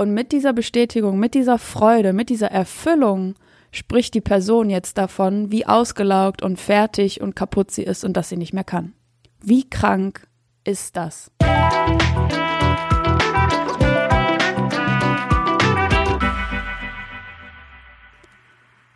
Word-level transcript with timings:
Und 0.00 0.14
mit 0.14 0.32
dieser 0.32 0.54
Bestätigung, 0.54 1.18
mit 1.18 1.34
dieser 1.34 1.58
Freude, 1.58 2.14
mit 2.14 2.30
dieser 2.30 2.50
Erfüllung 2.50 3.34
spricht 3.70 4.14
die 4.14 4.22
Person 4.22 4.70
jetzt 4.70 4.96
davon, 4.96 5.52
wie 5.52 5.66
ausgelaugt 5.66 6.40
und 6.42 6.58
fertig 6.58 7.20
und 7.20 7.36
kaputt 7.36 7.70
sie 7.70 7.82
ist 7.82 8.02
und 8.02 8.16
dass 8.16 8.30
sie 8.30 8.38
nicht 8.38 8.54
mehr 8.54 8.64
kann. 8.64 8.94
Wie 9.42 9.68
krank 9.68 10.26
ist 10.64 10.96
das? 10.96 11.30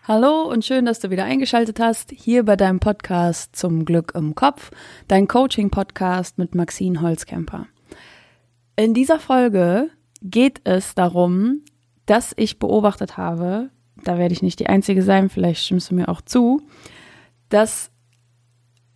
Hallo 0.09 0.49
und 0.51 0.65
schön, 0.65 0.87
dass 0.87 1.01
du 1.01 1.11
wieder 1.11 1.25
eingeschaltet 1.25 1.81
hast, 1.81 2.13
hier 2.13 2.47
bei 2.47 2.57
deinem 2.57 2.81
Podcast 2.81 3.55
zum 3.55 3.85
Glück 3.85 4.13
im 4.15 4.35
Kopf, 4.35 4.71
dein 5.07 5.29
Coaching-Podcast 5.29 6.39
mit 6.39 6.55
Maxine 6.55 7.03
Holzkemper. 7.03 7.67
In 8.77 8.95
dieser 8.95 9.21
Folge 9.21 9.91
geht 10.25 10.63
es 10.65 10.95
darum, 10.95 11.61
dass 12.07 12.33
ich 12.37 12.59
beobachtet 12.59 13.17
habe, 13.17 13.71
da 14.03 14.19
werde 14.19 14.33
ich 14.33 14.43
nicht 14.43 14.59
die 14.59 14.69
Einzige 14.69 15.03
sein, 15.03 15.29
vielleicht 15.29 15.65
stimmst 15.65 15.91
du 15.91 15.95
mir 15.95 16.09
auch 16.09 16.21
zu, 16.21 16.63
dass 17.49 17.91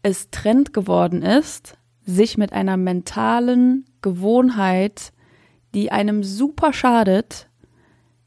es 0.02 0.30
Trend 0.30 0.72
geworden 0.72 1.22
ist, 1.22 1.76
sich 2.04 2.38
mit 2.38 2.52
einer 2.52 2.76
mentalen 2.76 3.84
Gewohnheit, 4.00 5.12
die 5.74 5.92
einem 5.92 6.24
super 6.24 6.72
schadet, 6.72 7.48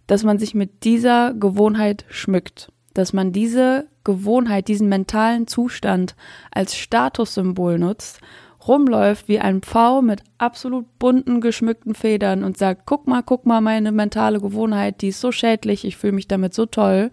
dass 0.06 0.24
man 0.24 0.38
sich 0.38 0.54
mit 0.54 0.84
dieser 0.84 1.34
Gewohnheit 1.34 2.06
schmückt, 2.10 2.72
dass 2.94 3.14
man 3.14 3.32
diese 3.32 3.88
Gewohnheit, 4.04 4.68
diesen 4.68 4.90
mentalen 4.90 5.48
Zustand 5.48 6.16
als 6.52 6.76
Statussymbol 6.76 7.80
nutzt, 7.80 8.20
rumläuft 8.68 9.28
wie 9.28 9.40
ein 9.40 9.62
Pfau 9.62 10.02
mit 10.02 10.24
absolut 10.38 10.86
bunten, 11.00 11.42
geschmückten 11.42 11.96
Federn 11.96 12.44
und 12.44 12.58
sagt, 12.58 12.84
guck 12.86 13.08
mal, 13.08 13.24
guck 13.24 13.46
mal, 13.46 13.62
meine 13.62 13.92
mentale 13.92 14.40
Gewohnheit, 14.40 15.02
die 15.02 15.10
ist 15.10 15.22
so 15.22 15.32
schädlich, 15.32 15.86
ich 15.86 15.98
fühle 15.98 16.14
mich 16.14 16.28
damit 16.28 16.54
so 16.54 16.66
toll. 16.66 17.12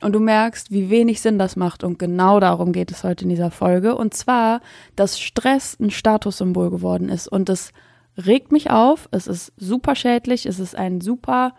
Und 0.00 0.14
du 0.14 0.20
merkst, 0.20 0.72
wie 0.72 0.90
wenig 0.90 1.20
Sinn 1.20 1.38
das 1.38 1.54
macht. 1.54 1.84
Und 1.84 1.98
genau 1.98 2.40
darum 2.40 2.72
geht 2.72 2.90
es 2.90 3.04
heute 3.04 3.22
in 3.22 3.28
dieser 3.28 3.52
Folge. 3.52 3.94
Und 3.94 4.14
zwar, 4.14 4.60
dass 4.96 5.20
Stress 5.20 5.78
ein 5.78 5.92
Statussymbol 5.92 6.70
geworden 6.70 7.08
ist. 7.08 7.28
Und 7.28 7.48
es 7.48 7.72
regt 8.16 8.50
mich 8.50 8.70
auf. 8.70 9.08
Es 9.12 9.28
ist 9.28 9.52
super 9.56 9.94
schädlich. 9.94 10.44
Es 10.44 10.58
ist 10.58 10.76
ein 10.76 11.00
super 11.00 11.54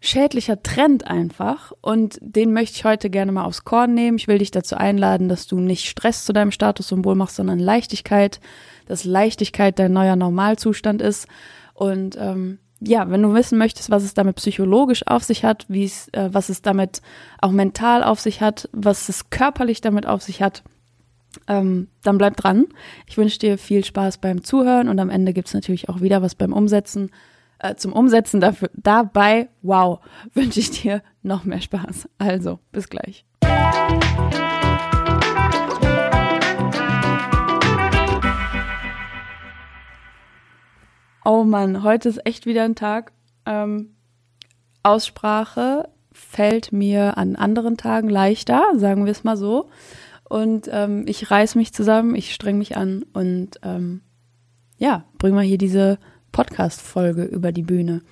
schädlicher 0.00 0.62
Trend 0.62 1.06
einfach 1.06 1.72
und 1.82 2.18
den 2.22 2.52
möchte 2.52 2.76
ich 2.76 2.84
heute 2.84 3.10
gerne 3.10 3.32
mal 3.32 3.44
aufs 3.44 3.64
Korn 3.64 3.94
nehmen. 3.94 4.16
Ich 4.16 4.28
will 4.28 4.38
dich 4.38 4.50
dazu 4.50 4.76
einladen, 4.76 5.28
dass 5.28 5.46
du 5.46 5.60
nicht 5.60 5.88
Stress 5.88 6.24
zu 6.24 6.32
deinem 6.32 6.52
Statussymbol 6.52 7.14
machst, 7.14 7.36
sondern 7.36 7.58
Leichtigkeit, 7.58 8.40
dass 8.86 9.04
Leichtigkeit 9.04 9.78
dein 9.78 9.92
neuer 9.92 10.16
Normalzustand 10.16 11.02
ist 11.02 11.28
und 11.74 12.16
ähm, 12.18 12.58
ja, 12.82 13.10
wenn 13.10 13.22
du 13.22 13.34
wissen 13.34 13.58
möchtest, 13.58 13.90
was 13.90 14.02
es 14.02 14.14
damit 14.14 14.36
psychologisch 14.36 15.06
auf 15.06 15.22
sich 15.22 15.44
hat, 15.44 15.66
wie 15.68 15.84
es, 15.84 16.08
äh, 16.12 16.30
was 16.32 16.48
es 16.48 16.62
damit 16.62 17.02
auch 17.40 17.50
mental 17.50 18.02
auf 18.02 18.20
sich 18.20 18.40
hat, 18.40 18.70
was 18.72 19.10
es 19.10 19.28
körperlich 19.28 19.82
damit 19.82 20.06
auf 20.06 20.22
sich 20.22 20.40
hat, 20.40 20.62
ähm, 21.46 21.88
dann 22.02 22.16
bleib 22.16 22.36
dran. 22.36 22.66
Ich 23.06 23.18
wünsche 23.18 23.38
dir 23.38 23.58
viel 23.58 23.84
Spaß 23.84 24.18
beim 24.18 24.42
Zuhören 24.42 24.88
und 24.88 24.98
am 24.98 25.10
Ende 25.10 25.34
gibt's 25.34 25.54
natürlich 25.54 25.90
auch 25.90 26.00
wieder 26.00 26.22
was 26.22 26.34
beim 26.34 26.54
Umsetzen 26.54 27.10
äh, 27.60 27.74
zum 27.76 27.92
Umsetzen 27.92 28.40
dafür, 28.40 28.70
dabei, 28.74 29.48
wow, 29.62 30.00
wünsche 30.34 30.60
ich 30.60 30.70
dir 30.70 31.02
noch 31.22 31.44
mehr 31.44 31.60
Spaß. 31.60 32.08
Also, 32.18 32.58
bis 32.72 32.88
gleich. 32.88 33.24
Oh 41.24 41.44
Mann, 41.44 41.82
heute 41.82 42.08
ist 42.08 42.26
echt 42.26 42.46
wieder 42.46 42.64
ein 42.64 42.74
Tag. 42.74 43.12
Ähm, 43.44 43.94
Aussprache 44.82 45.88
fällt 46.12 46.72
mir 46.72 47.18
an 47.18 47.36
anderen 47.36 47.76
Tagen 47.76 48.08
leichter, 48.08 48.64
sagen 48.76 49.04
wir 49.04 49.12
es 49.12 49.22
mal 49.22 49.36
so. 49.36 49.68
Und 50.28 50.68
ähm, 50.72 51.04
ich 51.06 51.30
reiß 51.30 51.56
mich 51.56 51.74
zusammen, 51.74 52.14
ich 52.14 52.32
streng 52.32 52.56
mich 52.58 52.76
an 52.76 53.04
und 53.12 53.60
ähm, 53.62 54.00
ja, 54.78 55.04
bring 55.18 55.34
mal 55.34 55.44
hier 55.44 55.58
diese 55.58 55.98
Podcast-Folge 56.32 57.24
über 57.24 57.52
die 57.52 57.62
Bühne. 57.62 58.02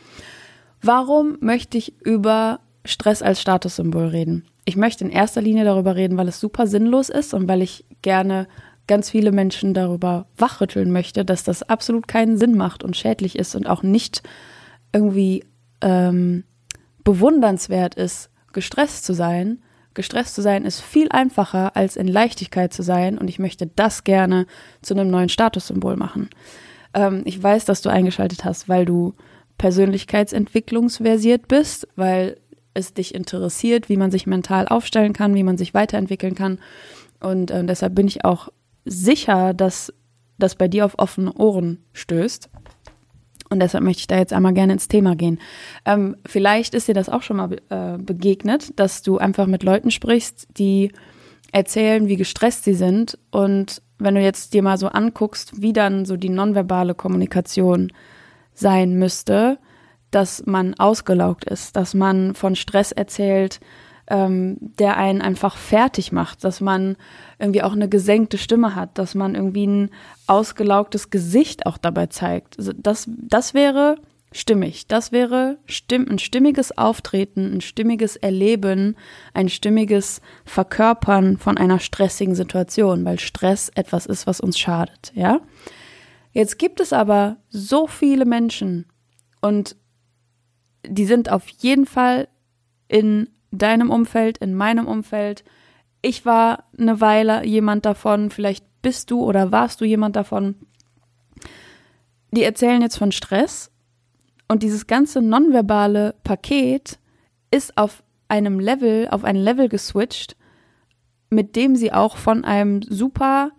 Warum 0.83 1.39
möchte 1.41 1.79
ich 1.79 1.95
über 2.05 2.61
Stress 2.85 3.23
als 3.23 3.41
Statussymbol 3.41 4.07
reden? 4.07 4.47
Ich 4.65 4.77
möchte 4.77 5.05
in 5.05 5.11
erster 5.11 5.41
Linie 5.41 5.65
darüber 5.65 5.97
reden, 5.97 6.17
weil 6.19 6.29
es 6.29 6.41
super 6.41 6.67
sinnlos 6.67 7.09
ist 7.09 7.35
und 7.35 7.49
weil 7.49 7.63
ich 7.63 7.85
gerne 8.03 8.47
ganz 8.87 9.11
viele 9.11 9.33
Menschen 9.33 9.75
darüber 9.75 10.27
wachrütteln 10.37 10.91
möchte, 10.91 11.25
dass 11.25 11.45
das 11.45 11.63
absolut 11.63 12.09
keinen 12.09 12.39
Sinn 12.39 12.57
macht 12.57 12.83
und 12.83 12.97
schädlich 12.97 13.39
ist 13.39 13.55
und 13.55 13.67
auch 13.67 13.83
nicht 13.83 14.23
irgendwie 14.93 15.45
ähm, 15.81 16.45
bewundernswert 17.05 17.95
ist, 17.95 18.31
gestresst 18.53 19.05
zu 19.05 19.15
sein. 19.15 19.61
Gestresst 19.95 20.35
zu 20.35 20.43
sein 20.43 20.65
ist 20.65 20.81
viel 20.81 21.09
einfacher, 21.11 21.77
als 21.77 21.97
in 21.97 22.09
Leichtigkeit 22.09 22.73
zu 22.73 22.83
sein 22.83 23.19
und 23.19 23.29
ich 23.29 23.39
möchte 23.39 23.67
das 23.67 24.05
gerne 24.05 24.47
zu 24.83 24.95
einem 24.95 25.11
neuen 25.11 25.29
Statussymbol 25.29 25.97
machen. 25.97 26.31
Ähm, 26.95 27.23
ich 27.25 27.43
weiß, 27.43 27.65
dass 27.65 27.83
du 27.83 27.89
eingeschaltet 27.89 28.45
hast, 28.45 28.69
weil 28.69 28.85
du 28.85 29.15
persönlichkeitsentwicklungsversiert 29.59 31.49
bist, 31.49 31.89
weil 31.97 32.39
es 32.75 32.95
dich 32.95 33.15
interessiert, 33.15 33.89
wie 33.89 33.97
man 33.97 34.11
sich 34.11 34.27
mental 34.27 34.69
aufstellen 34.69 35.13
kann, 35.13 35.35
wie 35.35 35.43
man 35.43 35.59
sich 35.59 35.75
weiterentwickeln 35.75 36.35
kann. 36.35 36.59
Und 37.21 37.51
äh, 37.51 37.65
deshalb 37.65 37.95
bin 37.95 38.07
ich 38.07 38.25
auch 38.25 38.49
sicher, 38.85 39.53
dass 39.55 39.93
das 40.39 40.55
bei 40.55 40.69
dir 40.69 40.85
auf 40.85 40.99
offene 40.99 41.33
Ohren 41.35 41.85
stößt. 41.93 42.49
Und 43.51 43.61
deshalb 43.61 43.83
möchte 43.83 44.01
ich 44.01 44.07
da 44.07 44.19
jetzt 44.19 44.33
einmal 44.33 44.53
gerne 44.53 44.75
ins 44.75 44.89
Thema 44.89 45.17
gehen. 45.17 45.41
Ähm, 45.85 46.17
vielleicht 46.27 46.75
ist 46.75 46.87
dir 46.87 46.95
das 46.95 47.09
auch 47.09 47.23
schon 47.23 47.39
mal 47.39 47.57
äh, 47.71 47.99
begegnet, 47.99 48.79
dass 48.79 49.03
du 49.03 49.19
einfach 49.19 49.47
mit 49.47 49.63
Leuten 49.63 49.91
sprichst, 49.91 50.49
die 50.59 50.93
erzählen, 51.51 52.09
wie 52.09 52.17
gestresst 52.17 52.65
sie 52.65 52.75
sind 52.75 53.19
und 53.31 53.83
wenn 53.99 54.15
du 54.15 54.21
jetzt 54.21 54.55
dir 54.55 54.63
mal 54.63 54.79
so 54.79 54.89
anguckst, 54.89 55.61
wie 55.61 55.73
dann 55.73 56.05
so 56.05 56.17
die 56.17 56.29
nonverbale 56.29 56.95
Kommunikation 56.95 57.93
sein 58.55 58.95
müsste, 58.95 59.59
dass 60.11 60.47
man 60.47 60.75
ausgelaugt 60.75 61.45
ist, 61.45 61.77
dass 61.77 61.95
man 61.95 62.35
von 62.35 62.57
Stress 62.57 62.93
erzählt, 62.93 63.61
ähm, 64.11 64.57
der 64.61 64.97
einen 64.97 65.21
einfach 65.21 65.57
fertig 65.57 66.13
macht, 66.13 66.45
dass 66.45 66.61
man 66.61 66.97
irgendwie 67.39 67.63
auch 67.63 67.73
eine 67.73 67.89
gesenkte 67.89 68.39
Stimme 68.39 68.75
hat, 68.75 68.97
dass 68.97 69.15
man 69.15 69.35
irgendwie 69.35 69.67
ein 69.67 69.91
ausgelaugtes 70.27 71.11
Gesicht 71.11 71.67
auch 71.67 71.77
dabei 71.77 72.07
zeigt. 72.07 72.59
Also 72.59 72.73
das, 72.75 73.09
das 73.09 73.53
wäre 73.53 73.97
stimmig. 74.33 74.87
Das 74.87 75.13
wäre 75.13 75.59
stimm 75.67 76.07
ein 76.09 76.19
stimmiges 76.19 76.77
Auftreten, 76.77 77.57
ein 77.57 77.61
stimmiges 77.61 78.17
Erleben, 78.17 78.97
ein 79.35 79.49
stimmiges 79.49 80.21
Verkörpern 80.45 81.39
von 81.39 81.57
einer 81.59 81.81
stressigen 81.81 82.35
Situation, 82.35 83.05
weil 83.05 83.19
Stress 83.19 83.71
etwas 83.75 84.07
ist, 84.07 84.27
was 84.27 84.41
uns 84.41 84.59
schadet, 84.59 85.13
ja? 85.15 85.41
Jetzt 86.33 86.59
gibt 86.59 86.81
es 86.81 86.93
aber 86.93 87.39
so 87.49 87.87
viele 87.87 88.25
Menschen 88.25 88.87
und 89.41 89.77
die 90.87 91.07
sind 91.07 91.31
auf 91.31 91.49
jeden 91.49 91.87
Fall 91.87 92.29
in 92.87 93.29
deinem 93.51 93.91
Umfeld, 93.91 94.39
in 94.39 94.55
meinem 94.55 94.87
Umfeld. 94.87 95.43
Ich 96.03 96.25
war 96.27 96.65
eine 96.79 97.01
Weile 97.01 97.45
jemand 97.45 97.87
davon, 97.87 98.31
vielleicht 98.31 98.65
bist 98.83 99.11
du 99.11 99.25
oder 99.25 99.53
warst 99.53 99.81
du 99.81 99.85
jemand 99.85 100.17
davon. 100.17 100.55
Die 102.31 102.43
erzählen 102.43 102.83
jetzt 102.83 102.99
von 102.99 103.11
Stress 103.11 103.71
und 104.49 104.63
dieses 104.63 104.87
ganze 104.87 105.23
nonverbale 105.23 106.15
Paket 106.25 106.99
ist 107.51 107.77
auf 107.77 108.03
einem 108.29 108.61
Level, 108.61 109.09
auf 109.11 109.25
ein 109.25 109.37
Level 109.37 109.69
geswitcht, 109.69 110.37
mit 111.31 111.57
dem 111.57 111.77
sie 111.77 111.93
auch 111.93 112.17
von 112.17 112.45
einem 112.45 112.83
super 112.83 113.53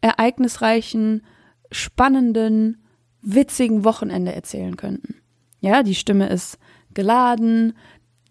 ereignisreichen, 0.00 1.24
spannenden, 1.70 2.84
witzigen 3.20 3.84
Wochenende 3.84 4.32
erzählen 4.32 4.76
könnten. 4.76 5.16
Ja, 5.60 5.82
die 5.82 5.96
Stimme 5.96 6.28
ist 6.28 6.58
geladen, 6.94 7.76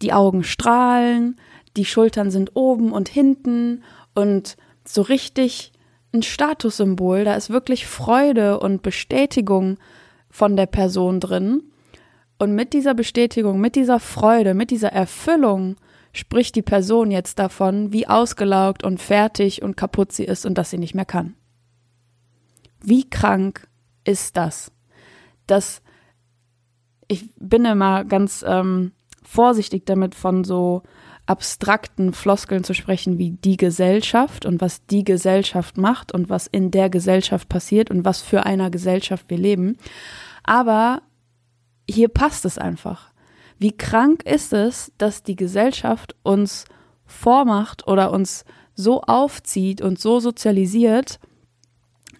die 0.00 0.12
Augen 0.12 0.44
strahlen, 0.44 1.38
die 1.76 1.84
Schultern 1.84 2.30
sind 2.30 2.56
oben 2.56 2.92
und 2.92 3.08
hinten 3.08 3.82
und 4.14 4.56
so 4.86 5.02
richtig 5.02 5.72
ein 6.12 6.22
Statussymbol, 6.22 7.24
da 7.24 7.34
ist 7.34 7.50
wirklich 7.50 7.86
Freude 7.86 8.60
und 8.60 8.82
Bestätigung 8.82 9.78
von 10.30 10.56
der 10.56 10.66
Person 10.66 11.20
drin. 11.20 11.62
Und 12.38 12.54
mit 12.54 12.72
dieser 12.72 12.94
Bestätigung, 12.94 13.60
mit 13.60 13.74
dieser 13.74 13.98
Freude, 13.98 14.54
mit 14.54 14.70
dieser 14.70 14.92
Erfüllung 14.92 15.76
spricht 16.12 16.54
die 16.54 16.62
Person 16.62 17.10
jetzt 17.10 17.38
davon, 17.38 17.92
wie 17.92 18.06
ausgelaugt 18.06 18.84
und 18.84 19.00
fertig 19.00 19.62
und 19.62 19.76
kaputt 19.76 20.12
sie 20.12 20.24
ist 20.24 20.46
und 20.46 20.56
dass 20.56 20.70
sie 20.70 20.78
nicht 20.78 20.94
mehr 20.94 21.04
kann. 21.04 21.34
Wie 22.80 23.08
krank 23.08 23.68
ist 24.04 24.36
das? 24.36 24.70
Das, 25.46 25.82
ich 27.08 27.28
bin 27.38 27.64
immer 27.64 28.04
ganz 28.04 28.44
ähm, 28.46 28.92
vorsichtig 29.22 29.84
damit, 29.86 30.14
von 30.14 30.44
so 30.44 30.82
abstrakten 31.26 32.14
Floskeln 32.14 32.64
zu 32.64 32.72
sprechen 32.72 33.18
wie 33.18 33.32
die 33.32 33.58
Gesellschaft 33.58 34.46
und 34.46 34.62
was 34.62 34.86
die 34.86 35.04
Gesellschaft 35.04 35.76
macht 35.76 36.12
und 36.12 36.30
was 36.30 36.46
in 36.46 36.70
der 36.70 36.88
Gesellschaft 36.88 37.48
passiert 37.48 37.90
und 37.90 38.04
was 38.04 38.22
für 38.22 38.46
einer 38.46 38.70
Gesellschaft 38.70 39.26
wir 39.28 39.36
leben. 39.36 39.76
Aber 40.42 41.02
hier 41.88 42.08
passt 42.08 42.44
es 42.44 42.58
einfach. 42.58 43.10
Wie 43.58 43.76
krank 43.76 44.24
ist 44.24 44.52
es, 44.52 44.92
dass 44.98 45.22
die 45.22 45.36
Gesellschaft 45.36 46.14
uns 46.22 46.64
vormacht 47.06 47.88
oder 47.88 48.12
uns 48.12 48.44
so 48.74 49.00
aufzieht 49.02 49.80
und 49.80 49.98
so 49.98 50.20
sozialisiert, 50.20 51.18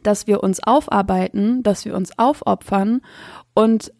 dass 0.02 0.26
wir 0.26 0.42
uns 0.42 0.62
aufarbeiten, 0.62 1.62
dass 1.62 1.84
wir 1.84 1.94
uns 1.94 2.18
aufopfern 2.18 3.02
und 3.54 3.92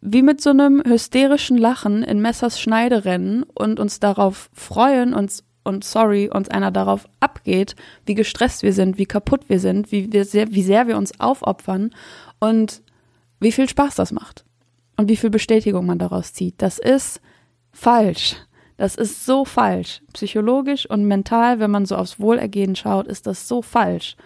wie 0.00 0.22
mit 0.22 0.40
so 0.40 0.50
einem 0.50 0.82
hysterischen 0.86 1.58
Lachen 1.58 2.04
in 2.04 2.20
Messers 2.20 2.60
Schneide 2.60 3.04
rennen 3.04 3.42
und 3.42 3.80
uns 3.80 3.98
darauf 4.00 4.48
freuen, 4.52 5.12
uns 5.12 5.44
und 5.64 5.84
sorry, 5.84 6.30
uns 6.32 6.48
einer 6.48 6.70
darauf 6.70 7.06
abgeht, 7.20 7.74
wie 8.06 8.14
gestresst 8.14 8.62
wir 8.62 8.72
sind, 8.72 8.96
wie 8.96 9.04
kaputt 9.04 9.48
wir 9.48 9.60
sind, 9.60 9.92
wie, 9.92 10.10
wir 10.12 10.24
sehr, 10.24 10.52
wie 10.52 10.62
sehr 10.62 10.86
wir 10.86 10.96
uns 10.96 11.20
aufopfern 11.20 11.90
und 12.38 12.80
wie 13.40 13.52
viel 13.52 13.68
Spaß 13.68 13.96
das 13.96 14.12
macht 14.12 14.46
und 14.98 15.08
wie 15.08 15.16
viel 15.16 15.30
Bestätigung 15.30 15.86
man 15.86 15.98
daraus 15.98 16.34
zieht. 16.34 16.56
Das 16.58 16.78
ist 16.78 17.22
falsch. 17.72 18.36
Das 18.76 18.96
ist 18.96 19.24
so 19.24 19.44
falsch. 19.44 20.02
Psychologisch 20.12 20.90
und 20.90 21.04
mental, 21.04 21.60
wenn 21.60 21.70
man 21.70 21.86
so 21.86 21.96
aufs 21.96 22.20
Wohlergehen 22.20 22.76
schaut, 22.76 23.06
ist 23.06 23.26
das 23.26 23.48
so 23.48 23.62
falsch. 23.62 24.16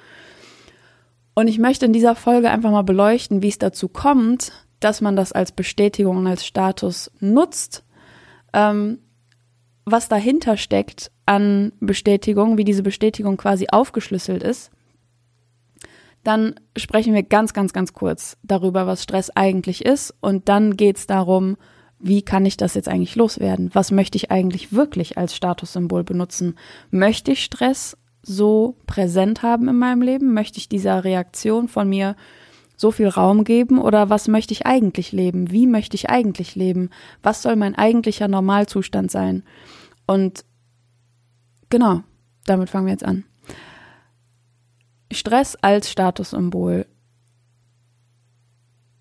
Und 1.34 1.46
ich 1.46 1.58
möchte 1.58 1.86
in 1.86 1.92
dieser 1.92 2.14
Folge 2.14 2.50
einfach 2.50 2.70
mal 2.70 2.82
beleuchten, 2.82 3.42
wie 3.42 3.48
es 3.48 3.58
dazu 3.58 3.88
kommt, 3.88 4.52
dass 4.80 5.00
man 5.00 5.14
das 5.14 5.32
als 5.32 5.52
Bestätigung 5.52 6.16
und 6.16 6.26
als 6.26 6.44
Status 6.44 7.10
nutzt, 7.20 7.84
ähm, 8.52 8.98
was 9.84 10.08
dahinter 10.08 10.56
steckt 10.56 11.10
an 11.26 11.72
Bestätigung, 11.80 12.56
wie 12.56 12.64
diese 12.64 12.82
Bestätigung 12.82 13.36
quasi 13.36 13.66
aufgeschlüsselt 13.70 14.42
ist. 14.42 14.70
Dann 16.24 16.54
sprechen 16.76 17.14
wir 17.14 17.22
ganz, 17.22 17.52
ganz, 17.52 17.72
ganz 17.72 17.92
kurz 17.92 18.36
darüber, 18.42 18.86
was 18.86 19.02
Stress 19.02 19.30
eigentlich 19.30 19.84
ist. 19.84 20.14
Und 20.20 20.48
dann 20.48 20.76
geht 20.76 20.98
es 20.98 21.06
darum, 21.06 21.56
wie 21.98 22.22
kann 22.22 22.46
ich 22.46 22.56
das 22.56 22.74
jetzt 22.74 22.88
eigentlich 22.88 23.16
loswerden? 23.16 23.70
Was 23.72 23.90
möchte 23.90 24.16
ich 24.16 24.30
eigentlich 24.30 24.72
wirklich 24.72 25.19
als 25.19 25.36
Statussymbol 25.36 26.04
benutzen? 26.04 26.56
Möchte 26.90 27.32
ich 27.32 27.44
Stress 27.44 27.96
so 28.22 28.76
präsent 28.86 29.42
haben 29.42 29.69
in 29.69 29.78
meinem 29.78 30.02
Leben? 30.02 30.34
Möchte 30.34 30.58
ich 30.58 30.69
dieser 30.69 31.04
Reaktion 31.04 31.69
von 31.69 31.88
mir 31.88 32.16
so 32.76 32.90
viel 32.90 33.08
Raum 33.08 33.44
geben 33.44 33.80
oder 33.80 34.10
was 34.10 34.26
möchte 34.26 34.52
ich 34.52 34.66
eigentlich 34.66 35.12
leben? 35.12 35.50
Wie 35.52 35.69
möchte 35.69 35.94
ich 35.94 36.10
eigentlich 36.10 36.56
leben? 36.56 36.90
Was 37.22 37.42
soll 37.42 37.54
mein 37.54 37.76
eigentlicher 37.76 38.26
Normalzustand 38.26 39.10
sein? 39.10 39.44
Und 40.06 40.44
genau, 41.70 42.02
damit 42.44 42.70
fangen 42.70 42.86
wir 42.86 42.92
jetzt 42.92 43.04
an. 43.04 43.24
Stress 45.14 45.56
als 45.56 45.90
Statussymbol 45.90 46.86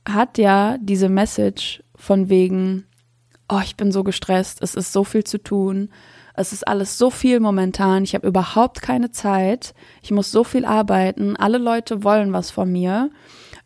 hat 0.08 0.38
ja 0.38 0.78
diese 0.80 1.10
Message 1.10 1.84
von 1.96 2.30
wegen, 2.30 2.86
oh, 3.50 3.60
ich 3.64 3.76
bin 3.76 3.92
so 3.92 4.04
gestresst, 4.04 4.62
es 4.62 4.76
ist 4.76 4.94
so 4.94 5.04
viel 5.04 5.24
zu 5.24 5.38
tun, 5.38 5.90
es 6.34 6.54
ist 6.54 6.68
alles 6.68 6.98
so 6.98 7.10
viel 7.10 7.40
momentan, 7.40 8.04
ich 8.04 8.16
habe 8.16 8.28
überhaupt 8.28 8.82
keine 8.82 9.12
Zeit, 9.12 9.74
ich 10.02 10.12
muss 10.12 10.32
so 10.32 10.44
viel 10.44 10.66
arbeiten, 10.66 11.36
alle 11.36 11.58
Leute 11.58 12.04
wollen 12.04 12.34
was 12.34 12.52
von 12.52 12.72
mir. 12.72 13.12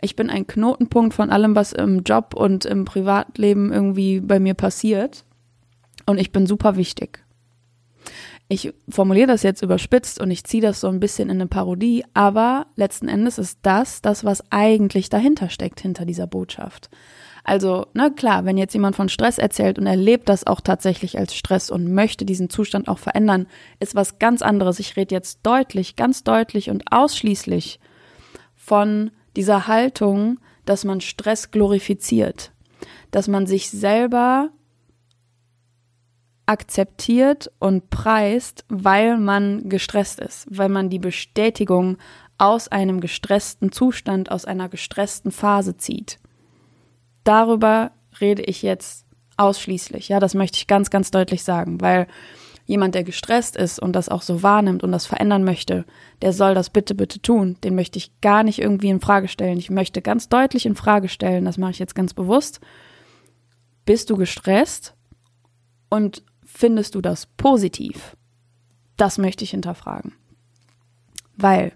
Ich 0.01 0.15
bin 0.15 0.29
ein 0.29 0.45
Knotenpunkt 0.45 1.13
von 1.13 1.29
allem, 1.29 1.55
was 1.55 1.71
im 1.71 2.03
Job 2.03 2.33
und 2.35 2.65
im 2.65 2.85
Privatleben 2.85 3.71
irgendwie 3.71 4.19
bei 4.19 4.39
mir 4.39 4.53
passiert. 4.53 5.23
Und 6.05 6.19
ich 6.19 6.31
bin 6.31 6.45
super 6.45 6.75
wichtig. 6.75 7.24
Ich 8.47 8.73
formuliere 8.87 9.27
das 9.27 9.41
jetzt 9.41 9.63
überspitzt 9.63 10.21
und 10.21 10.29
ich 10.29 10.43
ziehe 10.43 10.61
das 10.61 10.79
so 10.79 10.87
ein 10.87 10.99
bisschen 10.99 11.29
in 11.29 11.37
eine 11.37 11.47
Parodie, 11.47 12.05
aber 12.13 12.67
letzten 12.75 13.07
Endes 13.07 13.39
ist 13.39 13.59
das 13.63 14.03
das, 14.03 14.23
was 14.23 14.43
eigentlich 14.51 15.09
dahinter 15.09 15.49
steckt, 15.49 15.79
hinter 15.79 16.05
dieser 16.05 16.27
Botschaft. 16.27 16.89
Also, 17.43 17.87
na 17.93 18.09
klar, 18.09 18.45
wenn 18.45 18.57
jetzt 18.57 18.73
jemand 18.73 18.95
von 18.95 19.09
Stress 19.09 19.37
erzählt 19.37 19.79
und 19.79 19.85
erlebt 19.85 20.29
das 20.29 20.47
auch 20.47 20.61
tatsächlich 20.61 21.17
als 21.17 21.35
Stress 21.35 21.69
und 21.69 21.91
möchte 21.91 22.25
diesen 22.25 22.49
Zustand 22.49 22.87
auch 22.87 22.97
verändern, 22.97 23.47
ist 23.79 23.95
was 23.95 24.19
ganz 24.19 24.41
anderes. 24.41 24.79
Ich 24.79 24.95
rede 24.95 25.13
jetzt 25.13 25.39
deutlich, 25.43 25.95
ganz 25.95 26.23
deutlich 26.23 26.69
und 26.69 26.91
ausschließlich 26.91 27.79
von 28.55 29.11
dieser 29.35 29.67
Haltung, 29.67 30.39
dass 30.65 30.85
man 30.85 31.01
Stress 31.01 31.51
glorifiziert, 31.51 32.51
dass 33.11 33.27
man 33.27 33.45
sich 33.45 33.69
selber 33.69 34.49
akzeptiert 36.45 37.51
und 37.59 37.89
preist, 37.89 38.65
weil 38.69 39.17
man 39.17 39.67
gestresst 39.69 40.19
ist, 40.19 40.47
weil 40.49 40.69
man 40.69 40.89
die 40.89 40.99
Bestätigung 40.99 41.97
aus 42.37 42.67
einem 42.67 42.99
gestressten 42.99 43.71
Zustand, 43.71 44.29
aus 44.29 44.45
einer 44.45 44.69
gestressten 44.69 45.31
Phase 45.31 45.77
zieht 45.77 46.19
darüber 47.25 47.91
rede 48.21 48.43
ich 48.43 48.61
jetzt 48.61 49.05
ausschließlich. 49.35 50.07
Ja, 50.07 50.21
das 50.21 50.33
möchte 50.33 50.57
ich 50.57 50.67
ganz, 50.67 50.89
ganz 50.89 51.11
deutlich 51.11 51.43
sagen, 51.43 51.81
weil 51.81 52.07
jemand, 52.65 52.95
der 52.95 53.03
gestresst 53.03 53.57
ist 53.57 53.79
und 53.79 53.93
das 53.93 54.09
auch 54.09 54.21
so 54.21 54.41
wahrnimmt 54.41 54.83
und 54.83 54.91
das 54.91 55.05
verändern 55.05 55.43
möchte, 55.43 55.85
der 56.21 56.31
soll 56.31 56.55
das 56.55 56.69
bitte, 56.69 56.95
bitte 56.95 57.21
tun. 57.21 57.57
Den 57.63 57.75
möchte 57.75 57.99
ich 57.99 58.21
gar 58.21 58.43
nicht 58.43 58.59
irgendwie 58.59 58.89
in 58.89 59.01
Frage 59.01 59.27
stellen. 59.27 59.59
Ich 59.59 59.69
möchte 59.69 60.01
ganz 60.01 60.29
deutlich 60.29 60.65
in 60.65 60.75
Frage 60.75 61.09
stellen, 61.09 61.45
das 61.45 61.57
mache 61.57 61.71
ich 61.71 61.79
jetzt 61.79 61.95
ganz 61.95 62.13
bewusst. 62.13 62.61
Bist 63.85 64.09
du 64.09 64.15
gestresst 64.15 64.95
und 65.89 66.23
findest 66.55 66.95
du 66.95 67.01
das 67.01 67.25
positiv? 67.25 68.15
Das 68.95 69.17
möchte 69.17 69.43
ich 69.43 69.51
hinterfragen. 69.51 70.13
Weil 71.35 71.73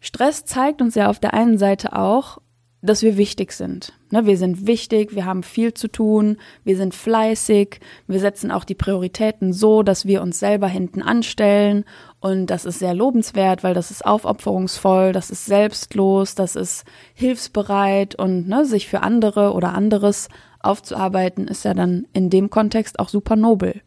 Stress 0.00 0.44
zeigt 0.44 0.82
uns 0.82 0.96
ja 0.96 1.08
auf 1.08 1.20
der 1.20 1.34
einen 1.34 1.56
Seite 1.56 1.96
auch, 1.96 2.38
dass 2.82 3.02
wir 3.02 3.16
wichtig 3.16 3.52
sind. 3.52 3.92
Ne, 4.10 4.24
wir 4.26 4.38
sind 4.38 4.66
wichtig, 4.66 5.14
wir 5.14 5.26
haben 5.26 5.42
viel 5.42 5.74
zu 5.74 5.88
tun, 5.88 6.38
wir 6.64 6.76
sind 6.76 6.94
fleißig, 6.94 7.80
wir 8.06 8.20
setzen 8.20 8.50
auch 8.50 8.64
die 8.64 8.74
Prioritäten 8.74 9.52
so, 9.52 9.82
dass 9.82 10.06
wir 10.06 10.22
uns 10.22 10.38
selber 10.38 10.66
hinten 10.66 11.02
anstellen 11.02 11.84
und 12.20 12.46
das 12.46 12.64
ist 12.64 12.78
sehr 12.78 12.94
lobenswert, 12.94 13.62
weil 13.62 13.74
das 13.74 13.90
ist 13.90 14.04
aufopferungsvoll, 14.04 15.12
das 15.12 15.30
ist 15.30 15.44
selbstlos, 15.44 16.34
das 16.34 16.56
ist 16.56 16.84
hilfsbereit 17.14 18.14
und 18.14 18.48
ne, 18.48 18.64
sich 18.64 18.88
für 18.88 19.02
andere 19.02 19.52
oder 19.52 19.74
anderes 19.74 20.28
aufzuarbeiten, 20.60 21.48
ist 21.48 21.64
ja 21.64 21.74
dann 21.74 22.06
in 22.12 22.30
dem 22.30 22.50
Kontext 22.50 22.98
auch 22.98 23.08
super 23.08 23.36
nobel. 23.36 23.82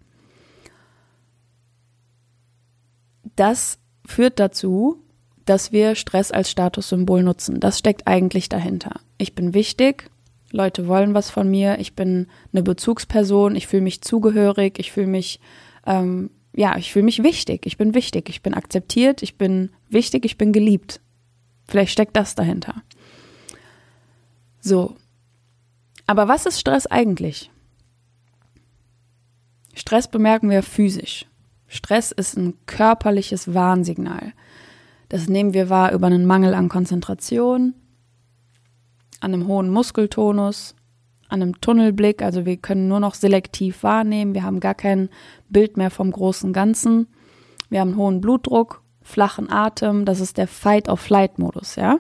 Das 3.35 3.79
führt 4.05 4.39
dazu, 4.39 5.02
dass 5.45 5.71
wir 5.71 5.95
Stress 5.95 6.31
als 6.31 6.49
Statussymbol 6.49 7.23
nutzen. 7.23 7.59
Das 7.59 7.79
steckt 7.79 8.07
eigentlich 8.07 8.49
dahinter. 8.49 8.99
Ich 9.17 9.35
bin 9.35 9.53
wichtig, 9.53 10.09
Leute 10.51 10.87
wollen 10.87 11.13
was 11.13 11.31
von 11.31 11.49
mir, 11.49 11.79
ich 11.79 11.95
bin 11.95 12.27
eine 12.53 12.61
Bezugsperson, 12.61 13.55
ich 13.55 13.67
fühle 13.67 13.81
mich 13.81 14.01
zugehörig, 14.01 14.77
ich 14.77 14.91
fühle 14.91 15.07
mich, 15.07 15.39
ähm, 15.87 16.29
ja, 16.55 16.77
ich 16.77 16.93
fühle 16.93 17.05
mich 17.05 17.23
wichtig, 17.23 17.65
ich 17.65 17.77
bin 17.77 17.95
wichtig, 17.95 18.29
ich 18.29 18.43
bin 18.43 18.53
akzeptiert, 18.53 19.23
ich 19.23 19.37
bin 19.37 19.71
wichtig, 19.89 20.25
ich 20.25 20.37
bin 20.37 20.53
geliebt. 20.53 21.01
Vielleicht 21.67 21.91
steckt 21.91 22.15
das 22.15 22.35
dahinter. 22.35 22.83
So. 24.61 24.95
Aber 26.05 26.27
was 26.27 26.45
ist 26.45 26.59
Stress 26.59 26.85
eigentlich? 26.85 27.49
Stress 29.73 30.07
bemerken 30.07 30.51
wir 30.51 30.61
physisch. 30.61 31.25
Stress 31.67 32.11
ist 32.11 32.37
ein 32.37 32.53
körperliches 32.67 33.55
Warnsignal. 33.55 34.33
Das 35.13 35.29
nehmen 35.29 35.53
wir 35.53 35.69
wahr 35.69 35.91
über 35.91 36.07
einen 36.07 36.25
Mangel 36.25 36.55
an 36.55 36.69
Konzentration, 36.69 37.75
an 39.19 39.31
einem 39.31 39.45
hohen 39.45 39.69
Muskeltonus, 39.69 40.73
an 41.29 41.43
einem 41.43 41.61
Tunnelblick. 41.61 42.23
Also 42.23 42.47
wir 42.47 42.57
können 42.57 42.87
nur 42.87 42.99
noch 42.99 43.13
selektiv 43.13 43.83
wahrnehmen. 43.83 44.33
Wir 44.33 44.41
haben 44.41 44.59
gar 44.59 44.73
kein 44.73 45.09
Bild 45.49 45.77
mehr 45.77 45.91
vom 45.91 46.09
großen 46.09 46.51
Ganzen. 46.51 47.05
Wir 47.69 47.81
haben 47.81 47.95
hohen 47.95 48.21
Blutdruck, 48.21 48.81
flachen 49.03 49.51
Atem. 49.51 50.05
Das 50.05 50.19
ist 50.19 50.39
der 50.39 50.47
Fight-of-Flight-Modus, 50.47 51.75
ja. 51.75 51.99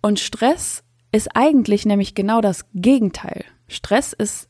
Und 0.00 0.18
Stress 0.18 0.82
ist 1.12 1.36
eigentlich 1.36 1.86
nämlich 1.86 2.16
genau 2.16 2.40
das 2.40 2.64
Gegenteil. 2.74 3.44
Stress 3.68 4.12
ist, 4.12 4.48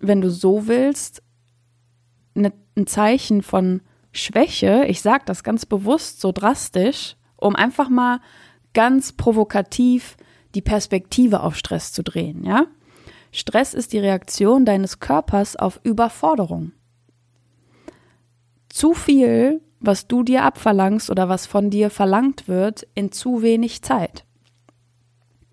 wenn 0.00 0.22
du 0.22 0.30
so 0.30 0.66
willst, 0.66 1.22
ne, 2.32 2.54
ein 2.74 2.86
Zeichen 2.86 3.42
von 3.42 3.82
Schwäche, 4.12 4.84
ich 4.86 5.00
sage 5.00 5.24
das 5.26 5.42
ganz 5.42 5.66
bewusst 5.66 6.20
so 6.20 6.32
drastisch, 6.32 7.16
um 7.36 7.56
einfach 7.56 7.88
mal 7.88 8.20
ganz 8.74 9.12
provokativ 9.12 10.16
die 10.54 10.62
Perspektive 10.62 11.40
auf 11.40 11.56
Stress 11.56 11.92
zu 11.92 12.02
drehen, 12.02 12.44
ja? 12.44 12.66
Stress 13.32 13.72
ist 13.72 13.94
die 13.94 13.98
Reaktion 13.98 14.66
deines 14.66 15.00
Körpers 15.00 15.56
auf 15.56 15.80
Überforderung. 15.82 16.72
Zu 18.68 18.92
viel, 18.92 19.62
was 19.80 20.06
du 20.06 20.22
dir 20.22 20.44
abverlangst 20.44 21.10
oder 21.10 21.30
was 21.30 21.46
von 21.46 21.70
dir 21.70 21.88
verlangt 21.88 22.46
wird, 22.46 22.86
in 22.94 23.10
zu 23.10 23.40
wenig 23.40 23.82
Zeit. 23.82 24.24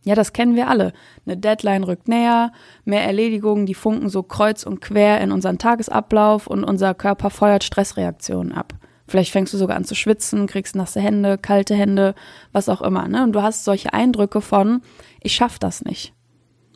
Ja, 0.03 0.15
das 0.15 0.33
kennen 0.33 0.55
wir 0.55 0.69
alle. 0.69 0.93
Eine 1.25 1.37
Deadline 1.37 1.83
rückt 1.83 2.07
näher, 2.07 2.51
mehr 2.85 3.03
Erledigungen, 3.03 3.65
die 3.65 3.73
funken 3.73 4.09
so 4.09 4.23
kreuz 4.23 4.63
und 4.63 4.79
quer 4.79 5.19
in 5.21 5.31
unseren 5.31 5.57
Tagesablauf 5.57 6.47
und 6.47 6.63
unser 6.63 6.93
Körper 6.93 7.29
feuert 7.29 7.63
Stressreaktionen 7.63 8.53
ab. 8.53 8.73
Vielleicht 9.07 9.31
fängst 9.31 9.53
du 9.53 9.57
sogar 9.57 9.75
an 9.75 9.85
zu 9.85 9.95
schwitzen, 9.95 10.47
kriegst 10.47 10.75
nasse 10.75 11.01
Hände, 11.01 11.37
kalte 11.37 11.75
Hände, 11.75 12.15
was 12.51 12.69
auch 12.69 12.81
immer. 12.81 13.07
Ne? 13.07 13.23
Und 13.23 13.33
du 13.33 13.41
hast 13.41 13.65
solche 13.65 13.93
Eindrücke 13.93 14.39
von, 14.39 14.81
ich 15.21 15.33
schaff 15.33 15.59
das 15.59 15.83
nicht. 15.83 16.13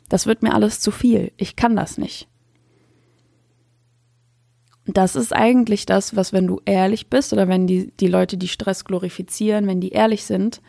Das 0.08 0.26
wird 0.26 0.42
mir 0.42 0.52
alles 0.52 0.80
zu 0.80 0.90
viel. 0.90 1.32
Ich 1.36 1.56
kann 1.56 1.76
das 1.76 1.96
nicht. 1.96 2.28
Das 4.86 5.16
ist 5.16 5.32
eigentlich 5.32 5.86
das, 5.86 6.14
was, 6.14 6.32
wenn 6.32 6.46
du 6.46 6.60
ehrlich 6.66 7.08
bist 7.08 7.32
oder 7.32 7.48
wenn 7.48 7.66
die, 7.66 7.92
die 8.00 8.08
Leute, 8.08 8.36
die 8.36 8.48
Stress 8.48 8.84
glorifizieren, 8.84 9.66
wenn 9.66 9.80
die 9.80 9.90
ehrlich 9.90 10.24
sind, 10.24 10.60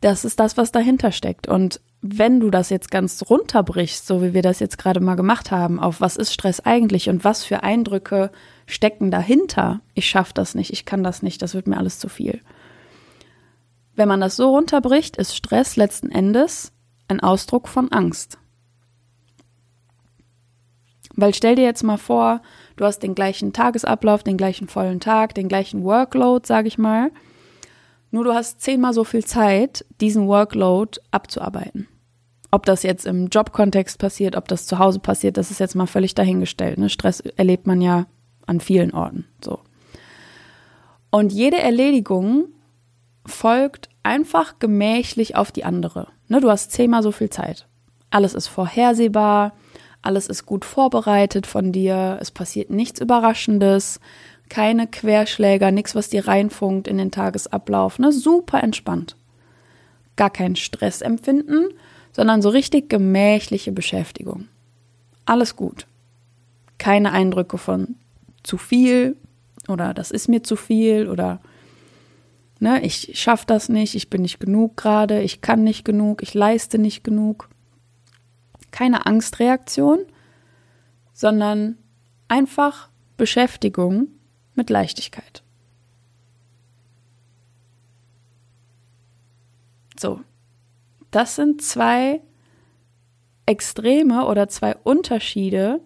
das 0.00 0.24
ist 0.24 0.38
das, 0.40 0.56
was 0.56 0.72
dahinter 0.72 1.12
steckt. 1.12 1.48
Und 1.48 1.80
wenn 2.00 2.38
du 2.38 2.50
das 2.50 2.70
jetzt 2.70 2.90
ganz 2.90 3.24
runterbrichst, 3.28 4.06
so 4.06 4.22
wie 4.22 4.34
wir 4.34 4.42
das 4.42 4.60
jetzt 4.60 4.78
gerade 4.78 5.00
mal 5.00 5.16
gemacht 5.16 5.50
haben, 5.50 5.80
auf 5.80 6.00
was 6.00 6.16
ist 6.16 6.32
Stress 6.32 6.60
eigentlich 6.60 7.08
und 7.08 7.24
was 7.24 7.44
für 7.44 7.62
Eindrücke 7.62 8.30
stecken 8.66 9.10
dahinter, 9.10 9.80
ich 9.94 10.08
schaffe 10.08 10.32
das 10.34 10.54
nicht, 10.54 10.72
ich 10.72 10.84
kann 10.84 11.02
das 11.02 11.22
nicht, 11.22 11.42
das 11.42 11.54
wird 11.54 11.66
mir 11.66 11.76
alles 11.76 11.98
zu 11.98 12.08
viel. 12.08 12.40
Wenn 13.96 14.08
man 14.08 14.20
das 14.20 14.36
so 14.36 14.50
runterbricht, 14.50 15.16
ist 15.16 15.34
Stress 15.34 15.74
letzten 15.74 16.10
Endes 16.10 16.72
ein 17.08 17.20
Ausdruck 17.20 17.66
von 17.66 17.90
Angst. 17.90 18.38
Weil 21.16 21.34
stell 21.34 21.56
dir 21.56 21.64
jetzt 21.64 21.82
mal 21.82 21.96
vor, 21.96 22.42
du 22.76 22.84
hast 22.84 23.00
den 23.00 23.16
gleichen 23.16 23.52
Tagesablauf, 23.52 24.22
den 24.22 24.36
gleichen 24.36 24.68
vollen 24.68 25.00
Tag, 25.00 25.34
den 25.34 25.48
gleichen 25.48 25.82
Workload, 25.82 26.46
sag 26.46 26.66
ich 26.66 26.78
mal, 26.78 27.10
nur 28.10 28.24
du 28.24 28.32
hast 28.32 28.60
zehnmal 28.60 28.92
so 28.92 29.04
viel 29.04 29.24
Zeit, 29.24 29.84
diesen 30.00 30.26
Workload 30.26 30.98
abzuarbeiten. 31.10 31.88
Ob 32.50 32.64
das 32.64 32.82
jetzt 32.82 33.04
im 33.04 33.26
Jobkontext 33.26 33.98
passiert, 33.98 34.34
ob 34.34 34.48
das 34.48 34.66
zu 34.66 34.78
Hause 34.78 35.00
passiert, 35.00 35.36
das 35.36 35.50
ist 35.50 35.60
jetzt 35.60 35.74
mal 35.74 35.86
völlig 35.86 36.14
dahingestellt. 36.14 36.78
Ne? 36.78 36.88
Stress 36.88 37.20
erlebt 37.20 37.66
man 37.66 37.82
ja 37.82 38.06
an 38.46 38.60
vielen 38.60 38.94
Orten. 38.94 39.26
So. 39.44 39.60
Und 41.10 41.32
jede 41.32 41.58
Erledigung 41.58 42.46
folgt 43.26 43.90
einfach 44.02 44.58
gemächlich 44.58 45.36
auf 45.36 45.52
die 45.52 45.64
andere. 45.64 46.08
Ne? 46.28 46.40
Du 46.40 46.50
hast 46.50 46.72
zehnmal 46.72 47.02
so 47.02 47.12
viel 47.12 47.28
Zeit. 47.28 47.66
Alles 48.10 48.32
ist 48.32 48.46
vorhersehbar, 48.46 49.52
alles 50.00 50.28
ist 50.28 50.46
gut 50.46 50.64
vorbereitet 50.64 51.46
von 51.46 51.72
dir, 51.72 52.18
es 52.20 52.30
passiert 52.30 52.70
nichts 52.70 53.00
Überraschendes, 53.00 54.00
keine 54.48 54.86
Querschläger, 54.86 55.70
nichts, 55.70 55.94
was 55.94 56.08
dir 56.08 56.26
reinfunkt 56.26 56.88
in 56.88 56.98
den 56.98 57.10
Tagesablauf. 57.10 57.98
Ne? 57.98 58.12
Super 58.12 58.62
entspannt. 58.62 59.16
Gar 60.16 60.30
kein 60.30 60.56
Stress 60.56 61.00
empfinden, 61.00 61.68
sondern 62.12 62.42
so 62.42 62.48
richtig 62.48 62.88
gemächliche 62.88 63.72
Beschäftigung. 63.72 64.48
Alles 65.24 65.56
gut. 65.56 65.86
Keine 66.78 67.12
Eindrücke 67.12 67.58
von 67.58 67.96
zu 68.42 68.56
viel 68.56 69.16
oder 69.68 69.94
das 69.94 70.10
ist 70.10 70.28
mir 70.28 70.42
zu 70.42 70.56
viel 70.56 71.08
oder 71.08 71.40
ne, 72.60 72.82
ich 72.82 73.18
schaffe 73.20 73.44
das 73.46 73.68
nicht, 73.68 73.94
ich 73.94 74.10
bin 74.10 74.22
nicht 74.22 74.40
genug 74.40 74.76
gerade, 74.76 75.22
ich 75.22 75.40
kann 75.40 75.64
nicht 75.64 75.84
genug, 75.84 76.22
ich 76.22 76.34
leiste 76.34 76.78
nicht 76.78 77.04
genug. 77.04 77.48
Keine 78.70 79.06
Angstreaktion, 79.06 80.00
sondern 81.12 81.78
einfach 82.28 82.88
Beschäftigung 83.16 84.08
mit 84.58 84.68
Leichtigkeit. 84.68 85.42
So, 89.98 90.20
das 91.10 91.34
sind 91.36 91.62
zwei 91.62 92.20
Extreme 93.46 94.26
oder 94.26 94.48
zwei 94.48 94.76
Unterschiede, 94.76 95.80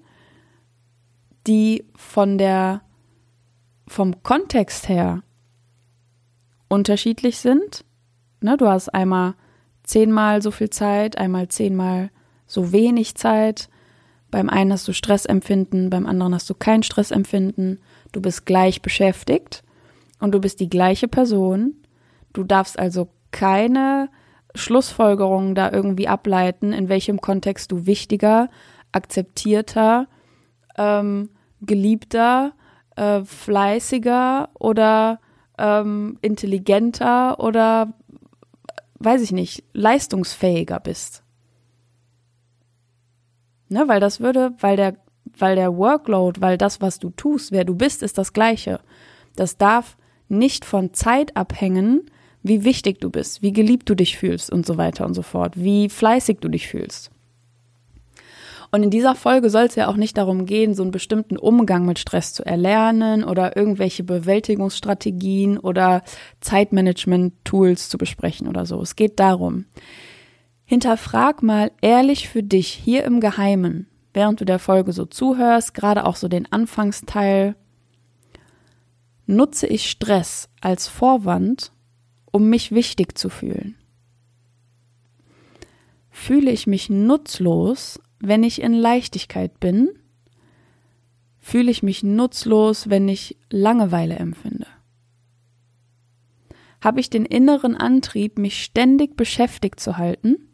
die 1.46 1.86
von 1.94 2.38
der 2.38 2.82
vom 3.86 4.22
Kontext 4.22 4.88
her 4.88 5.22
unterschiedlich 6.68 7.38
sind. 7.38 7.84
Ne, 8.40 8.56
du 8.56 8.66
hast 8.66 8.88
einmal 8.88 9.34
zehnmal 9.84 10.42
so 10.42 10.50
viel 10.50 10.70
Zeit, 10.70 11.18
einmal 11.18 11.48
zehnmal 11.48 12.10
so 12.46 12.72
wenig 12.72 13.14
Zeit. 13.14 13.68
Beim 14.30 14.48
einen 14.48 14.72
hast 14.72 14.88
du 14.88 14.92
Stressempfinden, 14.92 15.90
beim 15.90 16.06
anderen 16.06 16.34
hast 16.34 16.48
du 16.48 16.54
kein 16.54 16.82
Stressempfinden. 16.82 17.80
Du 18.12 18.20
bist 18.20 18.46
gleich 18.46 18.82
beschäftigt 18.82 19.64
und 20.20 20.32
du 20.32 20.40
bist 20.40 20.60
die 20.60 20.68
gleiche 20.68 21.08
Person. 21.08 21.74
Du 22.32 22.44
darfst 22.44 22.78
also 22.78 23.08
keine 23.30 24.08
Schlussfolgerungen 24.54 25.54
da 25.54 25.72
irgendwie 25.72 26.08
ableiten, 26.08 26.72
in 26.72 26.88
welchem 26.88 27.20
Kontext 27.20 27.72
du 27.72 27.86
wichtiger, 27.86 28.50
akzeptierter, 28.92 30.08
ähm, 30.76 31.30
geliebter, 31.62 32.52
äh, 32.96 33.22
fleißiger 33.24 34.50
oder 34.58 35.20
ähm, 35.58 36.18
intelligenter 36.20 37.40
oder 37.40 37.94
weiß 38.98 39.22
ich 39.22 39.32
nicht, 39.32 39.64
leistungsfähiger 39.72 40.80
bist. 40.80 41.22
Ne, 43.68 43.88
weil 43.88 44.00
das 44.00 44.20
würde, 44.20 44.52
weil 44.58 44.76
der 44.76 44.96
weil 45.38 45.56
der 45.56 45.76
Workload, 45.76 46.40
weil 46.40 46.58
das, 46.58 46.80
was 46.80 46.98
du 46.98 47.10
tust, 47.10 47.52
wer 47.52 47.64
du 47.64 47.74
bist, 47.74 48.02
ist 48.02 48.18
das 48.18 48.32
gleiche. 48.32 48.80
Das 49.36 49.56
darf 49.56 49.96
nicht 50.28 50.64
von 50.64 50.94
Zeit 50.94 51.36
abhängen, 51.36 52.10
wie 52.42 52.64
wichtig 52.64 53.00
du 53.00 53.10
bist, 53.10 53.42
wie 53.42 53.52
geliebt 53.52 53.88
du 53.88 53.94
dich 53.94 54.18
fühlst 54.18 54.50
und 54.50 54.66
so 54.66 54.76
weiter 54.76 55.06
und 55.06 55.14
so 55.14 55.22
fort, 55.22 55.54
wie 55.56 55.88
fleißig 55.88 56.38
du 56.40 56.48
dich 56.48 56.68
fühlst. 56.68 57.10
Und 58.74 58.82
in 58.82 58.90
dieser 58.90 59.14
Folge 59.14 59.50
soll 59.50 59.64
es 59.64 59.74
ja 59.74 59.86
auch 59.88 59.96
nicht 59.96 60.16
darum 60.16 60.46
gehen, 60.46 60.74
so 60.74 60.82
einen 60.82 60.92
bestimmten 60.92 61.36
Umgang 61.36 61.84
mit 61.84 61.98
Stress 61.98 62.32
zu 62.32 62.44
erlernen 62.44 63.22
oder 63.22 63.54
irgendwelche 63.54 64.02
Bewältigungsstrategien 64.02 65.58
oder 65.58 66.02
Zeitmanagement-Tools 66.40 67.90
zu 67.90 67.98
besprechen 67.98 68.48
oder 68.48 68.64
so. 68.64 68.80
Es 68.80 68.96
geht 68.96 69.20
darum, 69.20 69.66
hinterfrag 70.64 71.42
mal 71.42 71.70
ehrlich 71.82 72.30
für 72.30 72.42
dich 72.42 72.68
hier 72.68 73.04
im 73.04 73.20
Geheimen, 73.20 73.88
während 74.14 74.40
du 74.40 74.44
der 74.44 74.58
Folge 74.58 74.92
so 74.92 75.06
zuhörst, 75.06 75.74
gerade 75.74 76.04
auch 76.04 76.16
so 76.16 76.28
den 76.28 76.50
Anfangsteil, 76.50 77.56
nutze 79.26 79.66
ich 79.66 79.90
Stress 79.90 80.48
als 80.60 80.88
Vorwand, 80.88 81.72
um 82.30 82.48
mich 82.48 82.72
wichtig 82.72 83.16
zu 83.18 83.28
fühlen? 83.28 83.76
Fühle 86.10 86.50
ich 86.50 86.66
mich 86.66 86.90
nutzlos, 86.90 88.00
wenn 88.20 88.42
ich 88.42 88.60
in 88.60 88.74
Leichtigkeit 88.74 89.58
bin? 89.60 89.90
Fühle 91.38 91.70
ich 91.70 91.82
mich 91.82 92.02
nutzlos, 92.02 92.90
wenn 92.90 93.08
ich 93.08 93.36
Langeweile 93.50 94.16
empfinde? 94.16 94.66
Habe 96.80 97.00
ich 97.00 97.10
den 97.10 97.24
inneren 97.24 97.76
Antrieb, 97.76 98.38
mich 98.38 98.62
ständig 98.62 99.16
beschäftigt 99.16 99.80
zu 99.80 99.96
halten? 99.96 100.51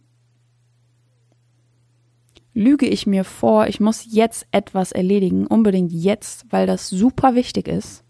Lüge 2.58 2.86
ich 2.86 3.06
mir 3.06 3.22
vor, 3.22 3.68
ich 3.68 3.78
muss 3.78 4.04
jetzt 4.10 4.46
etwas 4.50 4.90
erledigen, 4.90 5.46
unbedingt 5.46 5.92
jetzt, 5.92 6.44
weil 6.50 6.66
das 6.66 6.90
super 6.90 7.34
wichtig 7.36 7.68
ist. 7.68 8.02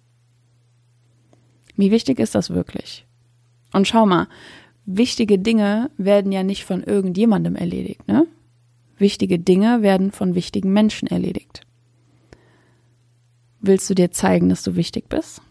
Wie 1.76 1.90
wichtig 1.90 2.18
ist 2.18 2.34
das 2.34 2.50
wirklich? 2.50 3.06
Und 3.72 3.86
schau 3.86 4.06
mal, 4.06 4.26
wichtige 4.86 5.38
Dinge 5.38 5.90
werden 5.98 6.32
ja 6.32 6.42
nicht 6.42 6.64
von 6.64 6.82
irgendjemandem 6.82 7.56
erledigt, 7.56 8.08
ne? 8.08 8.26
Wichtige 8.96 9.38
Dinge 9.38 9.82
werden 9.82 10.10
von 10.10 10.34
wichtigen 10.34 10.72
Menschen 10.72 11.06
erledigt. 11.06 11.60
Willst 13.60 13.88
du 13.90 13.94
dir 13.94 14.10
zeigen, 14.10 14.48
dass 14.48 14.62
du 14.62 14.74
wichtig 14.74 15.08
bist? 15.08 15.42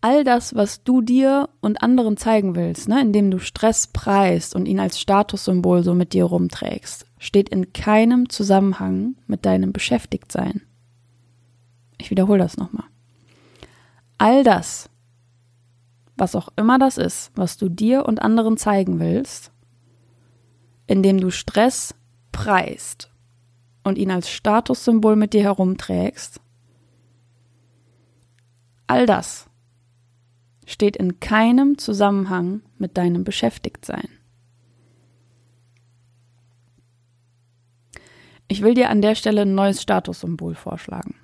All 0.00 0.24
das, 0.24 0.54
was 0.54 0.82
du 0.82 1.02
dir 1.02 1.48
und 1.60 1.82
anderen 1.82 2.16
zeigen 2.16 2.54
willst, 2.54 2.88
ne, 2.88 3.00
indem 3.00 3.30
du 3.30 3.38
Stress 3.38 3.86
preist 3.86 4.54
und 4.54 4.66
ihn 4.66 4.80
als 4.80 4.98
Statussymbol 4.98 5.82
so 5.82 5.94
mit 5.94 6.12
dir 6.12 6.24
rumträgst, 6.24 7.06
steht 7.18 7.50
in 7.50 7.72
keinem 7.72 8.28
Zusammenhang 8.28 9.16
mit 9.26 9.44
deinem 9.44 9.72
Beschäftigtsein. 9.72 10.62
Ich 11.98 12.10
wiederhole 12.10 12.38
das 12.38 12.56
nochmal. 12.56 12.86
All 14.16 14.42
das, 14.42 14.88
was 16.16 16.34
auch 16.34 16.48
immer 16.56 16.78
das 16.78 16.96
ist, 16.98 17.30
was 17.34 17.56
du 17.56 17.68
dir 17.68 18.06
und 18.06 18.22
anderen 18.22 18.56
zeigen 18.56 19.00
willst, 19.00 19.52
indem 20.86 21.20
du 21.20 21.30
Stress 21.30 21.94
preist 22.32 23.10
und 23.84 23.98
ihn 23.98 24.10
als 24.10 24.30
Statussymbol 24.30 25.16
mit 25.16 25.34
dir 25.34 25.42
herumträgst, 25.42 26.40
all 28.86 29.06
das 29.06 29.49
steht 30.70 30.96
in 30.96 31.18
keinem 31.20 31.78
Zusammenhang 31.78 32.62
mit 32.78 32.96
deinem 32.96 33.24
Beschäftigtsein. 33.24 34.08
Ich 38.46 38.62
will 38.62 38.74
dir 38.74 38.90
an 38.90 39.02
der 39.02 39.14
Stelle 39.14 39.42
ein 39.42 39.54
neues 39.54 39.82
Statussymbol 39.82 40.54
vorschlagen. 40.54 41.14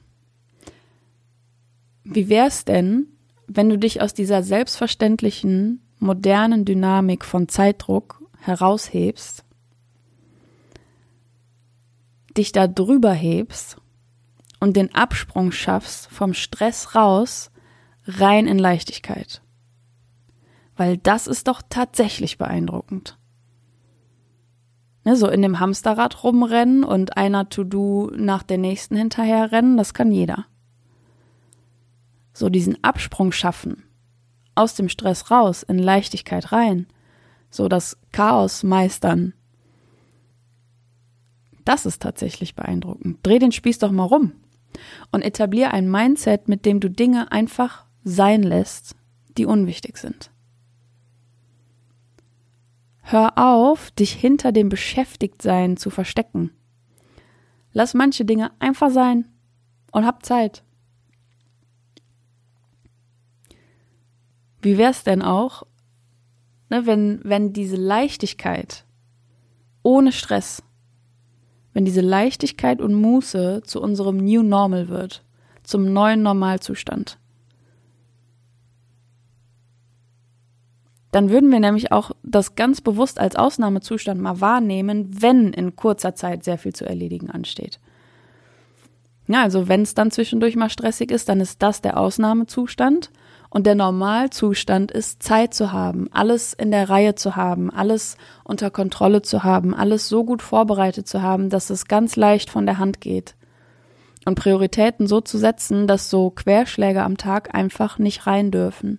Wie 2.05 2.29
wär's 2.29 2.65
denn, 2.65 3.07
wenn 3.47 3.69
du 3.69 3.79
dich 3.79 4.01
aus 4.01 4.15
dieser 4.15 4.43
selbstverständlichen, 4.43 5.81
modernen 5.99 6.65
Dynamik 6.65 7.25
von 7.25 7.49
Zeitdruck 7.49 8.23
heraushebst, 8.39 9.45
dich 12.37 12.53
da 12.53 12.67
drüber 12.67 13.13
hebst 13.13 13.77
und 14.61 14.77
den 14.77 14.95
Absprung 14.95 15.53
schaffst 15.53 16.09
vom 16.09 16.35
Stress 16.35 16.95
raus 16.95 17.51
rein 18.07 18.47
in 18.47 18.59
Leichtigkeit. 18.59 19.43
Weil 20.77 20.97
das 20.99 21.27
ist 21.27 21.49
doch 21.49 21.63
tatsächlich 21.69 22.39
beeindruckend. 22.39 23.19
Ne, 25.05 25.17
so 25.17 25.29
in 25.29 25.41
dem 25.41 25.61
Hamsterrad 25.61 26.25
rumrennen 26.25 26.83
und 26.83 27.17
einer 27.17 27.49
To-Do 27.49 28.11
nach 28.17 28.43
der 28.43 28.59
nächsten 28.59 28.97
hinterherrennen, 28.97 29.77
das 29.77 29.95
kann 29.95 30.11
jeder. 30.11 30.47
So 32.33 32.49
diesen 32.49 32.83
Absprung 32.83 33.33
schaffen, 33.33 33.85
aus 34.55 34.75
dem 34.75 34.89
Stress 34.89 35.31
raus, 35.31 35.63
in 35.63 35.79
Leichtigkeit 35.79 36.51
rein, 36.51 36.87
so 37.51 37.69
das 37.69 37.97
Chaos 38.13 38.65
meistern. 38.65 39.33
Das 41.65 41.87
ist 41.87 42.03
tatsächlich 42.03 42.55
beeindruckend. 42.55 43.19
Dreh 43.23 43.39
den 43.39 43.53
Spieß 43.53 43.79
doch 43.79 43.93
mal 43.93 44.05
rum 44.05 44.33
und 45.13 45.23
etablier 45.23 45.73
ein 45.73 45.91
Mindset, 45.91 46.49
mit 46.49 46.67
dem 46.67 46.81
du 46.81 46.91
Dinge 46.91 47.31
einfach 47.33 47.86
sein 48.09 48.45
lässt, 48.45 48.95
die 49.37 49.47
unwichtig 49.47 49.99
sind. 49.99 50.31
Hör 53.03 53.37
auf, 53.37 53.91
dich 53.91 54.13
hinter 54.13 54.53
dem 54.53 54.69
Beschäftigtsein 54.69 55.77
zu 55.77 55.91
verstecken. 55.91 56.53
Lass 57.73 57.95
manche 57.95 58.25
Dinge 58.25 58.53
einfach 58.61 58.91
sein 58.91 59.27
und 59.91 60.07
hab 60.07 60.25
Zeit. 60.25 60.63
Wie 64.63 64.79
wär's 64.79 65.03
denn 65.03 65.23
auch, 65.23 65.65
ne, 66.71 66.87
wenn, 66.87 67.21
wenn 67.25 67.53
diese 67.53 67.77
Leichtigkeit 67.77 68.85
ohne 69.83 70.13
Stress, 70.13 70.63
wenn 71.73 71.85
diese 71.85 72.03
Leichtigkeit 72.03 72.81
und 72.81 72.95
Muße 72.95 73.63
zu 73.65 73.83
unserem 73.83 74.19
New 74.19 74.45
Normal 74.45 74.89
wird, 74.89 75.25
zum 75.65 75.93
neuen 75.93 76.23
Normalzustand? 76.23 77.19
Dann 81.17 81.31
würden 81.31 81.51
wir 81.51 81.61
nämlich 81.61 81.93
auch 81.93 82.11
das 82.23 82.57
ganz 82.57 82.83
bewusst 82.83 83.19
als 83.19 83.37
Ausnahmezustand 83.37 84.21
mal 84.21 84.43
wahrnehmen, 84.43 85.09
wenn 85.23 85.55
in 85.55 85.75
kurzer 85.75 86.15
Zeit 86.15 86.45
sehr 86.45 86.59
viel 86.59 86.75
zu 86.75 86.85
erledigen 86.85 87.31
ansteht. 87.31 87.81
Ja, 89.27 89.43
also 89.43 89.67
wenn 89.67 89.81
es 89.81 89.95
dann 89.95 90.11
zwischendurch 90.11 90.57
mal 90.57 90.69
stressig 90.69 91.11
ist, 91.11 91.31
dann 91.31 91.41
ist 91.41 91.63
das 91.63 91.81
der 91.81 91.97
Ausnahmezustand. 91.97 93.11
Und 93.49 93.65
der 93.65 93.77
Normalzustand 93.77 94.91
ist, 94.91 95.23
Zeit 95.23 95.55
zu 95.55 95.73
haben, 95.73 96.09
alles 96.13 96.53
in 96.53 96.71
der 96.71 96.91
Reihe 96.91 97.15
zu 97.15 97.35
haben, 97.35 97.71
alles 97.71 98.19
unter 98.45 98.71
Kontrolle 98.71 99.23
zu 99.23 99.43
haben, 99.43 99.75
alles 99.75 100.11
so 100.11 100.23
gut 100.23 100.43
vorbereitet 100.43 101.09
zu 101.09 101.23
haben, 101.23 101.49
dass 101.49 101.71
es 101.71 101.87
ganz 101.87 102.17
leicht 102.17 102.51
von 102.51 102.67
der 102.67 102.77
Hand 102.77 103.01
geht. 103.01 103.37
Und 104.27 104.35
Prioritäten 104.35 105.07
so 105.07 105.23
zu 105.23 105.39
setzen, 105.39 105.87
dass 105.87 106.11
so 106.11 106.29
Querschläge 106.29 107.03
am 107.03 107.17
Tag 107.17 107.55
einfach 107.55 107.99
nicht 107.99 108.27
rein 108.27 108.51
dürfen. 108.51 108.99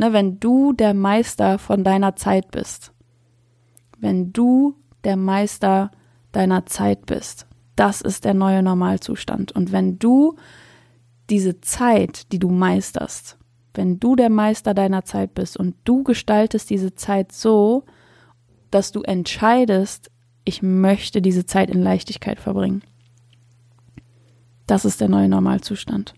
Ne, 0.00 0.14
wenn 0.14 0.40
du 0.40 0.72
der 0.72 0.94
Meister 0.94 1.58
von 1.58 1.84
deiner 1.84 2.16
Zeit 2.16 2.50
bist. 2.50 2.90
Wenn 3.98 4.32
du 4.32 4.74
der 5.04 5.18
Meister 5.18 5.90
deiner 6.32 6.64
Zeit 6.64 7.04
bist. 7.04 7.46
Das 7.76 8.00
ist 8.00 8.24
der 8.24 8.32
neue 8.32 8.62
Normalzustand. 8.62 9.52
Und 9.52 9.72
wenn 9.72 9.98
du 9.98 10.36
diese 11.28 11.60
Zeit, 11.60 12.32
die 12.32 12.38
du 12.38 12.48
meisterst, 12.48 13.36
wenn 13.74 14.00
du 14.00 14.16
der 14.16 14.30
Meister 14.30 14.72
deiner 14.72 15.04
Zeit 15.04 15.34
bist 15.34 15.58
und 15.58 15.76
du 15.84 16.02
gestaltest 16.02 16.70
diese 16.70 16.94
Zeit 16.94 17.30
so, 17.30 17.84
dass 18.70 18.92
du 18.92 19.02
entscheidest, 19.02 20.10
ich 20.46 20.62
möchte 20.62 21.20
diese 21.20 21.44
Zeit 21.44 21.68
in 21.68 21.82
Leichtigkeit 21.82 22.40
verbringen. 22.40 22.80
Das 24.66 24.86
ist 24.86 25.02
der 25.02 25.10
neue 25.10 25.28
Normalzustand. 25.28 26.14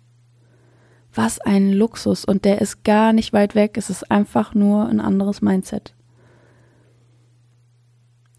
Was 1.15 1.39
ein 1.41 1.73
Luxus 1.73 2.25
und 2.25 2.45
der 2.45 2.61
ist 2.61 2.85
gar 2.85 3.13
nicht 3.13 3.33
weit 3.33 3.55
weg, 3.55 3.77
es 3.77 3.91
ist 3.91 4.11
einfach 4.11 4.55
nur 4.55 4.87
ein 4.87 5.01
anderes 5.01 5.43
Mindset. 5.43 5.95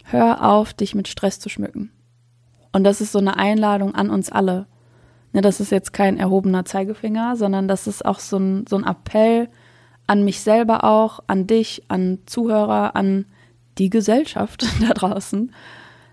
Hör 0.03 0.43
auf, 0.49 0.73
dich 0.73 0.95
mit 0.95 1.07
Stress 1.07 1.39
zu 1.39 1.49
schmücken. 1.49 1.91
Und 2.71 2.83
das 2.83 3.01
ist 3.01 3.11
so 3.11 3.19
eine 3.19 3.37
Einladung 3.37 3.93
an 3.93 4.09
uns 4.09 4.31
alle. 4.31 4.65
Ne, 5.33 5.41
das 5.41 5.59
ist 5.59 5.71
jetzt 5.71 5.93
kein 5.93 6.17
erhobener 6.17 6.65
Zeigefinger, 6.65 7.35
sondern 7.35 7.67
das 7.67 7.87
ist 7.87 8.05
auch 8.05 8.19
so 8.19 8.37
ein, 8.37 8.65
so 8.67 8.75
ein 8.75 8.85
Appell 8.85 9.49
an 10.05 10.23
mich 10.23 10.41
selber 10.41 10.83
auch, 10.83 11.19
an 11.27 11.47
dich, 11.47 11.83
an 11.87 12.19
Zuhörer, 12.25 12.95
an 12.95 13.25
die 13.77 13.89
Gesellschaft 13.89 14.65
da 14.81 14.93
draußen. 14.93 15.53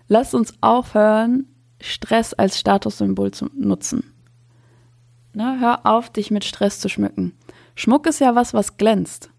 Lass 0.07 0.33
uns 0.33 0.53
aufhören, 0.61 1.47
Stress 1.79 2.33
als 2.33 2.59
Statussymbol 2.59 3.31
zu 3.31 3.49
nutzen. 3.55 4.10
Ne, 5.33 5.59
hör 5.59 5.85
auf, 5.85 6.09
dich 6.09 6.31
mit 6.31 6.43
Stress 6.43 6.79
zu 6.79 6.89
schmücken. 6.89 7.37
Schmuck 7.75 8.05
ist 8.05 8.19
ja 8.19 8.35
was, 8.35 8.53
was 8.53 8.77
glänzt. 8.77 9.29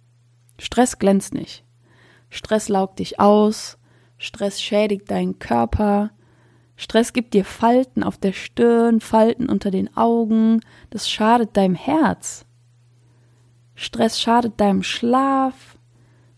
Stress 0.58 0.98
glänzt 0.98 1.34
nicht. 1.34 1.64
Stress 2.30 2.68
laugt 2.68 2.98
dich 2.98 3.20
aus, 3.20 3.78
Stress 4.16 4.62
schädigt 4.62 5.10
deinen 5.10 5.38
Körper, 5.38 6.10
Stress 6.76 7.12
gibt 7.12 7.34
dir 7.34 7.44
Falten 7.44 8.02
auf 8.02 8.18
der 8.18 8.32
Stirn, 8.32 9.00
Falten 9.00 9.48
unter 9.48 9.70
den 9.70 9.96
Augen. 9.96 10.60
Das 10.90 11.08
schadet 11.08 11.56
deinem 11.56 11.74
Herz. 11.74 12.44
Stress 13.74 14.20
schadet 14.20 14.60
deinem 14.60 14.82
Schlaf, 14.82 15.78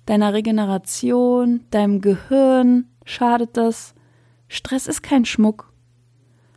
deiner 0.07 0.35
Regeneration, 0.35 1.64
deinem 1.71 2.01
Gehirn 2.01 2.88
schadet 3.05 3.57
das. 3.57 3.95
Stress 4.49 4.87
ist 4.87 5.03
kein 5.03 5.25
Schmuck. 5.25 5.73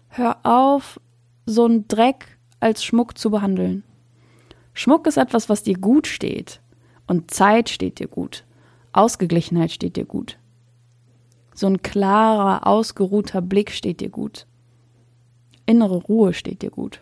Hör 0.10 0.38
auf, 0.44 1.00
so 1.46 1.66
einen 1.66 1.88
Dreck 1.88 2.37
als 2.60 2.84
Schmuck 2.84 3.18
zu 3.18 3.30
behandeln. 3.30 3.84
Schmuck 4.74 5.08
ist 5.08 5.18
etwas, 5.18 5.50
was 5.50 5.64
dir 5.64 5.78
gut 5.78 6.08
steht. 6.08 6.62
Und 7.08 7.32
Zeit 7.32 7.70
steht 7.70 8.00
dir 8.00 8.08
gut. 8.08 8.44
Ausgeglichenheit 8.92 9.72
steht 9.72 9.96
dir 9.96 10.06
gut. 10.06 10.38
So 11.54 11.68
ein 11.68 11.82
klarer, 11.82 12.68
ausgeruhter 12.68 13.42
Blick 13.42 13.72
steht 13.72 14.02
dir 14.02 14.10
gut. 14.10 14.46
Innere 15.66 15.96
Ruhe 15.96 16.34
steht 16.34 16.62
dir 16.62 16.70
gut. 16.70 17.02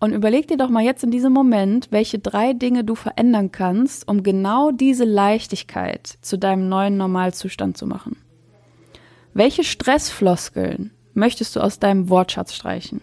Und 0.00 0.12
überleg 0.12 0.46
dir 0.46 0.56
doch 0.56 0.68
mal 0.68 0.84
jetzt 0.84 1.02
in 1.02 1.10
diesem 1.10 1.32
Moment, 1.32 1.88
welche 1.90 2.20
drei 2.20 2.52
Dinge 2.52 2.84
du 2.84 2.94
verändern 2.94 3.50
kannst, 3.50 4.06
um 4.06 4.22
genau 4.22 4.70
diese 4.70 5.04
Leichtigkeit 5.04 6.18
zu 6.20 6.38
deinem 6.38 6.68
neuen 6.68 6.96
Normalzustand 6.96 7.76
zu 7.76 7.86
machen. 7.86 8.16
Welche 9.34 9.64
Stressfloskeln 9.64 10.92
möchtest 11.18 11.54
du 11.56 11.60
aus 11.60 11.78
deinem 11.78 12.08
Wortschatz 12.08 12.54
streichen? 12.54 13.00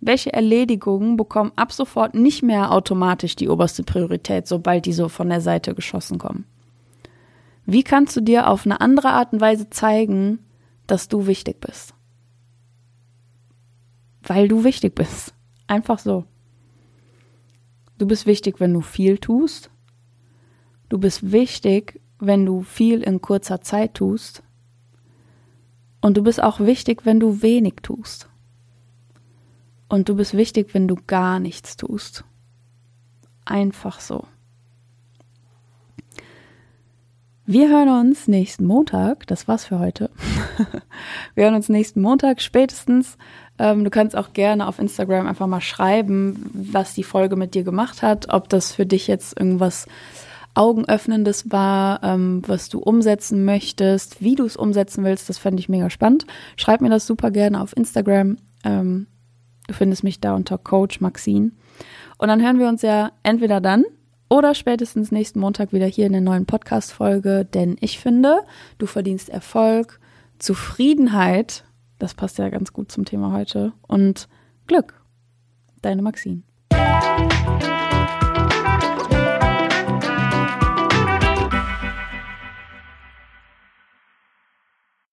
Welche 0.00 0.32
Erledigungen 0.32 1.16
bekommen 1.16 1.52
ab 1.56 1.72
sofort 1.72 2.14
nicht 2.14 2.42
mehr 2.42 2.70
automatisch 2.70 3.34
die 3.34 3.48
oberste 3.48 3.82
Priorität, 3.82 4.46
sobald 4.46 4.86
die 4.86 4.92
so 4.92 5.08
von 5.08 5.28
der 5.28 5.40
Seite 5.40 5.74
geschossen 5.74 6.18
kommen? 6.18 6.44
Wie 7.64 7.82
kannst 7.82 8.14
du 8.16 8.20
dir 8.20 8.48
auf 8.48 8.64
eine 8.64 8.80
andere 8.80 9.08
Art 9.08 9.32
und 9.32 9.40
Weise 9.40 9.68
zeigen, 9.70 10.38
dass 10.86 11.08
du 11.08 11.26
wichtig 11.26 11.60
bist? 11.60 11.94
Weil 14.22 14.46
du 14.46 14.62
wichtig 14.62 14.94
bist. 14.94 15.34
Einfach 15.66 15.98
so. 15.98 16.24
Du 17.98 18.06
bist 18.06 18.26
wichtig, 18.26 18.60
wenn 18.60 18.72
du 18.72 18.82
viel 18.82 19.18
tust. 19.18 19.70
Du 20.88 20.98
bist 20.98 21.32
wichtig, 21.32 22.00
wenn 22.20 22.46
du 22.46 22.62
viel 22.62 23.02
in 23.02 23.20
kurzer 23.20 23.60
Zeit 23.62 23.94
tust. 23.94 24.42
Und 26.06 26.16
du 26.16 26.22
bist 26.22 26.40
auch 26.40 26.60
wichtig, 26.60 27.04
wenn 27.04 27.18
du 27.18 27.42
wenig 27.42 27.78
tust. 27.82 28.28
Und 29.88 30.08
du 30.08 30.14
bist 30.14 30.36
wichtig, 30.36 30.72
wenn 30.72 30.86
du 30.86 30.94
gar 31.08 31.40
nichts 31.40 31.76
tust. 31.76 32.22
Einfach 33.44 33.98
so. 33.98 34.24
Wir 37.44 37.68
hören 37.68 37.88
uns 37.88 38.28
nächsten 38.28 38.66
Montag. 38.66 39.26
Das 39.26 39.48
war's 39.48 39.64
für 39.64 39.80
heute. 39.80 40.10
Wir 41.34 41.42
hören 41.42 41.56
uns 41.56 41.68
nächsten 41.68 42.00
Montag 42.02 42.40
spätestens. 42.40 43.18
Ähm, 43.58 43.82
du 43.82 43.90
kannst 43.90 44.14
auch 44.14 44.32
gerne 44.32 44.68
auf 44.68 44.78
Instagram 44.78 45.26
einfach 45.26 45.48
mal 45.48 45.60
schreiben, 45.60 46.48
was 46.52 46.94
die 46.94 47.02
Folge 47.02 47.34
mit 47.34 47.56
dir 47.56 47.64
gemacht 47.64 48.02
hat, 48.02 48.32
ob 48.32 48.48
das 48.48 48.70
für 48.70 48.86
dich 48.86 49.08
jetzt 49.08 49.36
irgendwas 49.36 49.88
Augenöffnendes 50.56 51.50
war, 51.50 52.02
ähm, 52.02 52.42
was 52.46 52.68
du 52.68 52.78
umsetzen 52.78 53.44
möchtest, 53.44 54.22
wie 54.22 54.34
du 54.34 54.44
es 54.44 54.56
umsetzen 54.56 55.04
willst. 55.04 55.28
Das 55.28 55.38
fände 55.38 55.60
ich 55.60 55.68
mega 55.68 55.90
spannend. 55.90 56.26
Schreib 56.56 56.80
mir 56.80 56.90
das 56.90 57.06
super 57.06 57.30
gerne 57.30 57.60
auf 57.60 57.76
Instagram. 57.76 58.38
Ähm, 58.64 59.06
du 59.68 59.74
findest 59.74 60.02
mich 60.02 60.20
da 60.20 60.34
unter 60.34 60.58
Coach 60.58 61.00
Maxine. 61.00 61.52
Und 62.18 62.28
dann 62.28 62.42
hören 62.42 62.58
wir 62.58 62.68
uns 62.68 62.82
ja 62.82 63.12
entweder 63.22 63.60
dann 63.60 63.84
oder 64.28 64.54
spätestens 64.54 65.12
nächsten 65.12 65.40
Montag 65.40 65.72
wieder 65.72 65.86
hier 65.86 66.06
in 66.06 66.12
der 66.12 66.20
neuen 66.20 66.46
Podcast-Folge, 66.46 67.44
denn 67.44 67.76
ich 67.80 67.98
finde, 67.98 68.40
du 68.78 68.86
verdienst 68.86 69.28
Erfolg, 69.28 70.00
Zufriedenheit, 70.38 71.64
das 71.98 72.14
passt 72.14 72.38
ja 72.38 72.48
ganz 72.48 72.72
gut 72.72 72.90
zum 72.90 73.04
Thema 73.04 73.32
heute, 73.32 73.72
und 73.86 74.28
Glück. 74.66 75.00
Deine 75.82 76.02
Maxine. 76.02 76.42